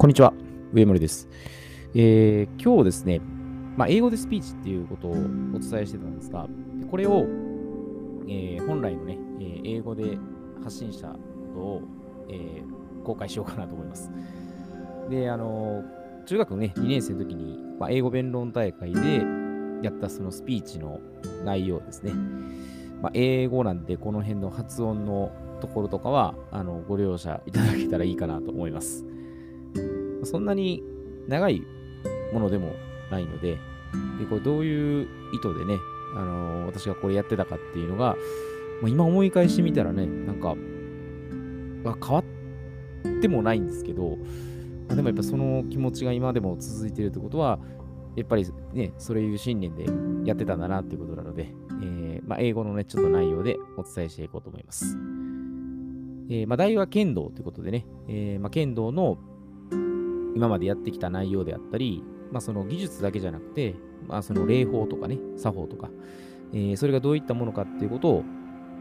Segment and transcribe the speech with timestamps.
[0.00, 0.32] こんにちは、
[0.72, 1.28] 上森です。
[1.94, 3.20] えー、今日ですね、
[3.76, 5.14] まあ、英語でスピーチっていうことをお
[5.58, 6.48] 伝えしてたんですが、
[6.90, 7.26] これを、
[8.26, 10.16] えー、本来のね、えー、英語で
[10.64, 11.18] 発信したこ
[11.52, 11.82] とを、
[12.30, 14.10] えー、公開しようかなと思います。
[15.10, 15.84] で、あの
[16.24, 19.22] 中学のね、2年生の時に、まあ、英語弁論大会で
[19.82, 20.98] やったそのスピーチの
[21.44, 22.14] 内容ですね。
[23.02, 29.04] まあ、英語なんで、この辺の発音のところとかは、あの、ご了承いただけたらいいかなと思います。
[30.30, 30.82] そんなに
[31.26, 31.62] 長い
[32.32, 32.74] ものでも
[33.10, 33.58] ないので、
[34.18, 35.76] でこれどういう意図でね、
[36.16, 38.16] あのー、私がこれやってたかっていうのが、
[38.80, 40.54] まあ、今思い返してみたらね、なんか、
[41.84, 44.16] まあ、変わってもないんですけど、
[44.88, 47.58] まあ、でもやっぱその気持ちが今でも続いてるってことは、
[48.16, 49.86] やっぱりね、そういう信念で
[50.24, 54.96] やってたんだなっていうことなので、えー、まあ、英語のね、ちょっと内容でお伝えしていこうと思います。
[56.28, 59.18] えー、まあ、題は剣道ということでね、えー、まあ、剣道の
[60.34, 63.74] 今までやってきた内容であったり、まあ、その技術だけじゃなくて、
[64.06, 65.90] まあ、その礼法とかね、作法とか、
[66.52, 68.24] えー、それがどういったものかっていうことを、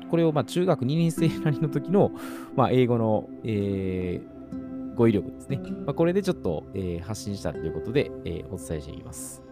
[0.10, 2.12] これをまあ中学2年生なりの時の、
[2.56, 5.58] まあ、英語の、えー、語彙力ですね。
[5.86, 9.44] まあ、これでちょっと、えー、発信したということで、えー、お伝えしていきます。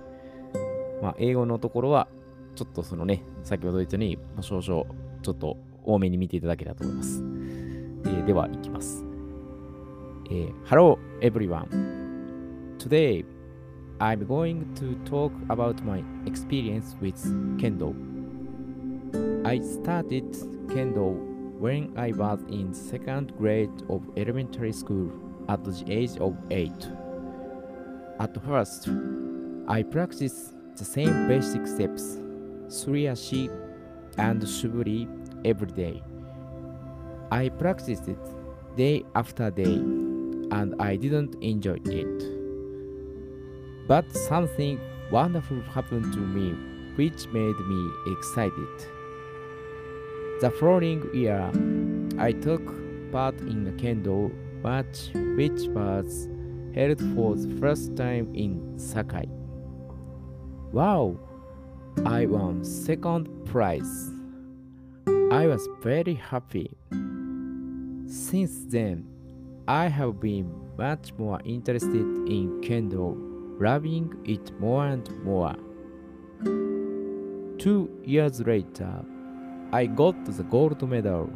[1.02, 2.08] まあ、英語のところは、
[2.56, 7.24] ちょっとそのね、先ほど言ったように、まあ、少々ちょっと多めに見ていただけたらと思います。
[8.06, 9.07] えー、では、いきます。
[10.30, 11.68] Eh, えー、Hello everyone.
[12.80, 13.24] Today,
[14.00, 17.16] I'm going to talk about my experience with
[17.58, 17.96] Kendo.
[19.46, 20.32] I started
[20.68, 21.16] Kendo
[21.60, 25.12] when I was in second grade of elementary school
[25.48, 26.72] at the age of 8.
[28.20, 28.90] At first,
[29.70, 32.18] I practiced the same basic steps,
[32.68, 33.50] Suriashi
[34.18, 35.08] and Suburi
[35.46, 36.04] every day.
[37.32, 38.20] I practiced it
[38.76, 40.07] day after day
[40.52, 42.24] and I didn't enjoy it.
[43.88, 44.80] But something
[45.12, 46.56] wonderful happened to me
[46.96, 48.78] which made me excited.
[50.42, 51.50] The following year,
[52.20, 52.66] I took
[53.12, 54.32] part in a kendo
[54.64, 56.28] match which was
[56.76, 59.28] held for the first time in Sakai.
[60.72, 61.18] Wow!
[62.06, 64.12] I won second prize.
[65.32, 66.78] I was very happy.
[68.08, 69.06] Since then,
[69.70, 73.18] I have been much more interested in Kendo,
[73.60, 75.56] loving it more and more.
[77.58, 79.04] Two years later,
[79.74, 81.30] I got the gold medal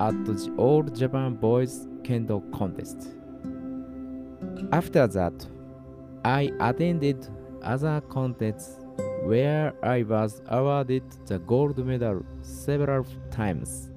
[0.00, 3.10] at the All Japan Boys Kendo contest.
[4.72, 5.46] After that,
[6.24, 7.28] I attended
[7.62, 8.78] other contests
[9.24, 13.90] where I was awarded the gold medal several times.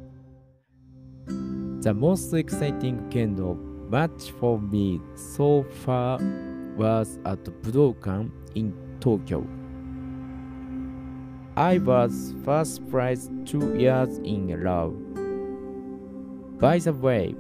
[1.82, 3.58] The most exciting kendo
[3.90, 6.20] match for me so far
[6.78, 9.48] was at Budokan in Tokyo.
[11.58, 14.92] I was first prize two years in a row.
[16.60, 17.34] By the way,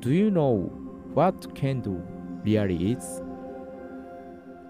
[0.00, 0.72] do you know
[1.14, 2.02] what kendo
[2.44, 3.22] really is?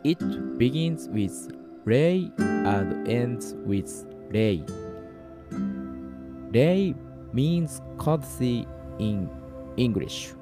[0.05, 1.53] It begins with
[1.87, 4.63] Rei and ends with Rei.
[6.53, 6.95] Rei
[7.33, 8.67] means courtesy
[8.99, 9.29] in
[9.77, 10.33] English.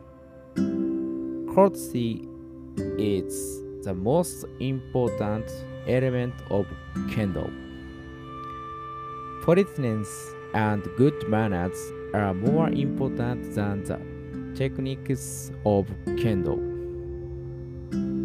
[1.55, 2.27] Courtesy
[2.99, 5.51] is the most important
[5.87, 6.67] element of
[7.11, 7.51] kendo.
[9.45, 11.79] Politeness and good manners
[12.15, 13.99] are more important than the
[14.57, 15.87] techniques of
[16.17, 16.57] kendo.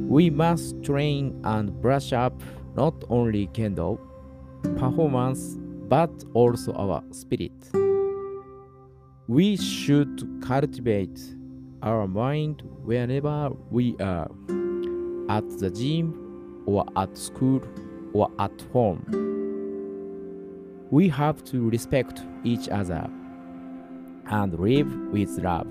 [0.07, 2.41] We must train and brush up
[2.75, 3.99] not only kendo
[4.77, 5.57] performance
[5.87, 7.90] but also our spirit.
[9.27, 11.21] We should cultivate
[11.83, 14.29] our mind whenever we are
[15.29, 17.61] at the gym or at school
[18.13, 19.05] or at home.
[20.89, 23.07] We have to respect each other
[24.25, 25.67] and live with love,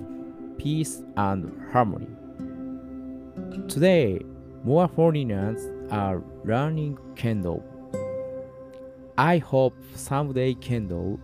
[0.56, 2.08] peace, and harmony.
[3.68, 4.20] Today,
[4.64, 5.60] more foreigners
[5.90, 7.62] are learning Kendo.
[9.18, 11.18] I hope someday Kendo,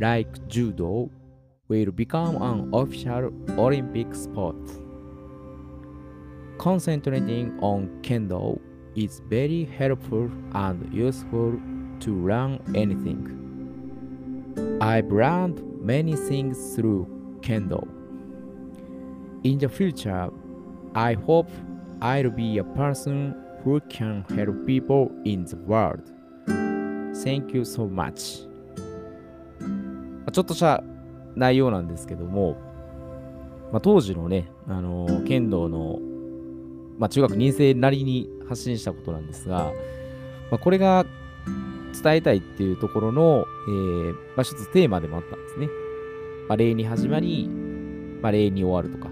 [0.00, 1.10] like Judo,
[1.67, 4.55] will become an official Olympic sport.
[6.57, 8.59] Concentrating on kendo
[8.95, 11.59] is very helpful and useful
[12.01, 13.37] to learn anything.
[14.81, 17.07] I've learned many things through
[17.41, 17.87] kendo.
[19.43, 20.29] In the future,
[20.95, 21.49] I hope
[22.01, 26.11] I'll be a person who can help people in the world.
[27.23, 28.45] Thank you so much.
[30.31, 30.83] ちょっとした
[31.36, 32.56] 内容なんですけども、
[33.72, 35.98] まあ、当時のね、あの剣道の
[36.98, 39.72] まあ、中学2年生なりに発信したことなんですが、
[40.50, 41.04] まあ、これが
[42.02, 45.68] 伝えたいっていうところの、えー、まあ、一つテーマでもあったんですね。
[46.48, 47.48] まあ、礼に始まり、
[48.20, 49.08] まあ、礼に終わるとか、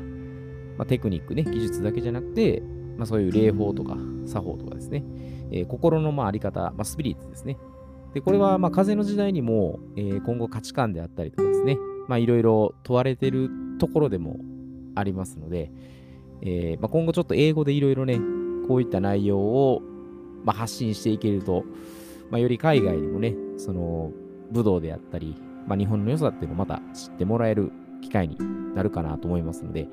[0.77, 2.63] まあ、テクニックね、技術だけじゃなくて、
[2.97, 3.97] まあ、そういう礼法とか
[4.27, 5.05] 作法とかですね、
[5.51, 7.59] えー、心のまああり方、まあ、スピリッツですね。
[8.15, 11.79] で、これはまあ風の時代にも、えー、今後価値観であったりとかですね、
[12.13, 13.49] まあいろいろ問われてる
[13.79, 14.37] ところでも
[14.95, 15.71] ありますので、
[16.43, 18.19] えー、まあ、今後ちょっと英語でいろいろね、
[18.69, 19.81] こういった内容を、
[20.45, 21.65] まあ、発信していけると、
[22.31, 24.13] まあ、より海外にもね、その
[24.51, 25.37] 武道であったり、
[25.67, 27.73] まあ、日本の良さっていうのをまた知ってもらえる
[28.03, 28.37] 機会に
[28.75, 29.89] なるかなと思いますので、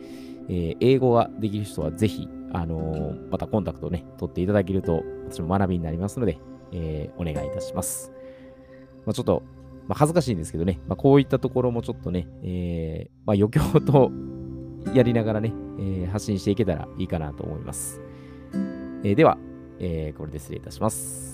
[0.50, 6.38] えー、英語ができる人はぜひ、あのー、またコンタクトをね、取っていただけると、私も学びになりますので、
[6.74, 8.12] えー、お願いいたします。
[9.06, 9.44] まあ、ちょっと、
[9.90, 14.12] まあ、恥ずかしいんですけどね、まあ、こういったところもちょっとね、えー、まあ、余興と
[14.94, 18.00] やりながらね、えー、発信していけたらいいかなと思います。
[19.04, 19.40] えー、では、
[19.80, 21.29] え、これで失礼いたします。